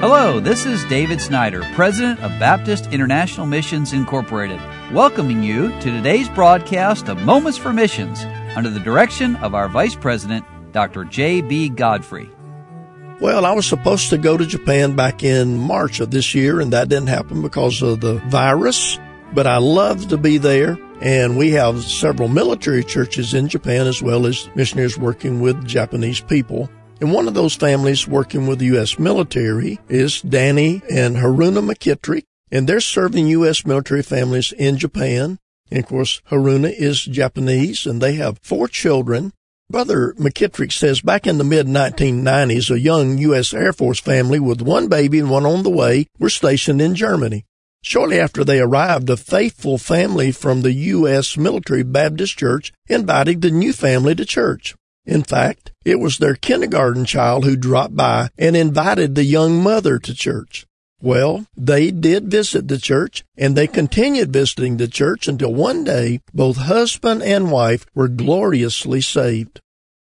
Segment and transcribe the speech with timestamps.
[0.00, 4.60] Hello, this is David Snyder, President of Baptist International Missions Incorporated,
[4.92, 8.22] welcoming you to today's broadcast of Moments for Missions
[8.54, 11.02] under the direction of our Vice President, Dr.
[11.02, 11.70] J.B.
[11.70, 12.30] Godfrey.
[13.20, 16.72] Well, I was supposed to go to Japan back in March of this year, and
[16.72, 19.00] that didn't happen because of the virus.
[19.34, 24.00] But I love to be there, and we have several military churches in Japan as
[24.00, 26.70] well as missionaries working with Japanese people.
[27.00, 28.98] And one of those families working with the U.S.
[28.98, 33.64] military is Danny and Haruna McKittrick, and they're serving U.S.
[33.64, 35.38] military families in Japan.
[35.70, 39.32] And of course, Haruna is Japanese, and they have four children.
[39.70, 43.54] Brother McKittrick says back in the mid 1990s, a young U.S.
[43.54, 47.44] Air Force family with one baby and one on the way were stationed in Germany.
[47.82, 51.36] Shortly after they arrived, a faithful family from the U.S.
[51.36, 54.74] Military Baptist Church invited the new family to church.
[55.08, 59.98] In fact, it was their kindergarten child who dropped by and invited the young mother
[59.98, 60.66] to church.
[61.00, 66.20] Well, they did visit the church and they continued visiting the church until one day
[66.34, 69.62] both husband and wife were gloriously saved.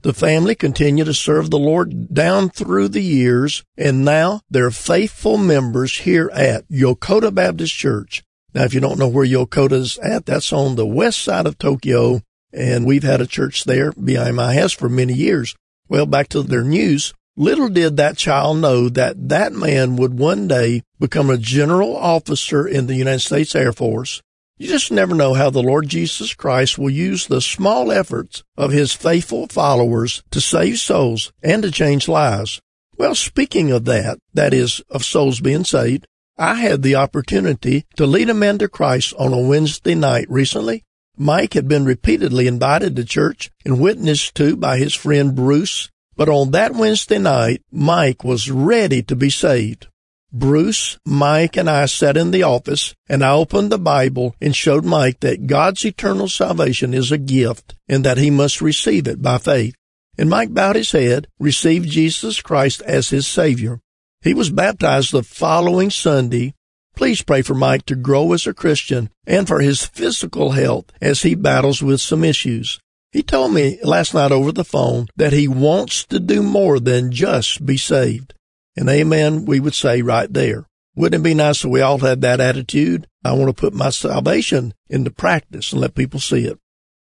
[0.00, 5.36] The family continued to serve the Lord down through the years and now they're faithful
[5.36, 8.22] members here at Yokota Baptist Church.
[8.54, 12.22] Now, if you don't know where Yokota's at, that's on the west side of Tokyo
[12.56, 15.54] and we've had a church there behind my house for many years.
[15.88, 17.12] Well, back to their news.
[17.36, 22.66] Little did that child know that that man would one day become a general officer
[22.66, 24.22] in the United States Air Force.
[24.56, 28.72] You just never know how the Lord Jesus Christ will use the small efforts of
[28.72, 32.58] his faithful followers to save souls and to change lives.
[32.96, 36.06] Well, speaking of that, that is, of souls being saved,
[36.38, 40.84] I had the opportunity to lead a man to Christ on a Wednesday night recently,
[41.16, 46.28] Mike had been repeatedly invited to church and witnessed to by his friend Bruce, but
[46.28, 49.86] on that Wednesday night, Mike was ready to be saved.
[50.32, 54.84] Bruce, Mike, and I sat in the office, and I opened the Bible and showed
[54.84, 59.38] Mike that God's eternal salvation is a gift and that he must receive it by
[59.38, 59.74] faith.
[60.18, 63.80] And Mike bowed his head, received Jesus Christ as his Savior.
[64.22, 66.54] He was baptized the following Sunday
[66.96, 71.22] Please pray for Mike to grow as a Christian and for his physical health as
[71.22, 72.80] he battles with some issues.
[73.12, 77.12] He told me last night over the phone that he wants to do more than
[77.12, 78.32] just be saved.
[78.76, 80.66] And amen, we would say right there.
[80.94, 83.06] Wouldn't it be nice if we all had that attitude?
[83.22, 86.58] I want to put my salvation into practice and let people see it.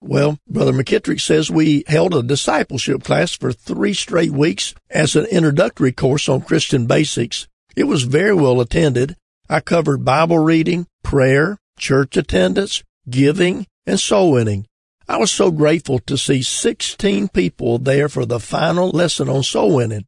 [0.01, 5.25] Well, Brother McKittrick says we held a discipleship class for three straight weeks as an
[5.25, 7.47] introductory course on Christian basics.
[7.75, 9.15] It was very well attended
[9.47, 14.65] I covered Bible reading, prayer, church attendance, giving, and soul winning.
[15.07, 19.75] I was so grateful to see 16 people there for the final lesson on soul
[19.75, 20.05] winning.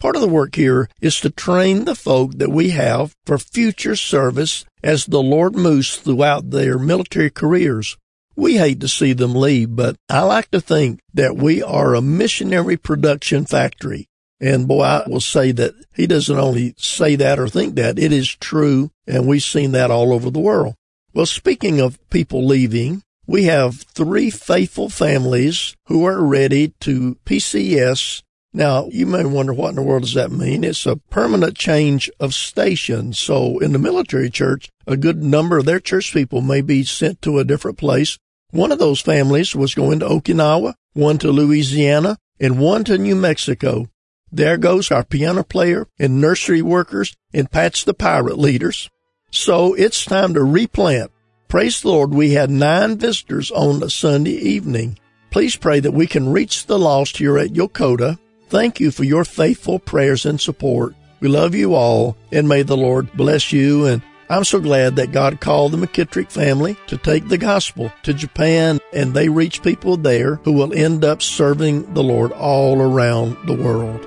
[0.00, 3.94] Part of the work here is to train the folk that we have for future
[3.94, 7.96] service as the Lord moves throughout their military careers.
[8.34, 12.00] We hate to see them leave, but I like to think that we are a
[12.00, 14.08] missionary production factory.
[14.40, 18.12] And boy, I will say that he doesn't only say that or think that, it
[18.12, 18.90] is true.
[19.06, 20.74] And we've seen that all over the world.
[21.12, 28.22] Well, speaking of people leaving, we have three faithful families who are ready to PCS.
[28.52, 30.64] Now, you may wonder what in the world does that mean?
[30.64, 33.12] It's a permanent change of station.
[33.12, 37.22] So in the military church, a good number of their church people may be sent
[37.22, 38.18] to a different place.
[38.50, 43.14] One of those families was going to Okinawa, one to Louisiana, and one to New
[43.14, 43.88] Mexico.
[44.32, 48.88] There goes our piano player and nursery workers and Patch the Pirate leaders.
[49.32, 51.10] So it's time to replant.
[51.48, 54.98] Praise the Lord, we had nine visitors on a Sunday evening.
[55.30, 58.18] Please pray that we can reach the lost here at Yokota.
[58.48, 60.94] Thank you for your faithful prayers and support.
[61.20, 63.86] We love you all and may the Lord bless you.
[63.86, 68.14] And I'm so glad that God called the McKittrick family to take the gospel to
[68.14, 73.36] Japan and they reach people there who will end up serving the Lord all around
[73.46, 74.06] the world.